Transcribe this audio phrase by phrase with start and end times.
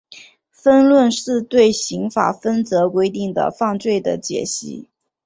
[0.49, 4.89] 分论是对刑法分则规定的犯罪的解析。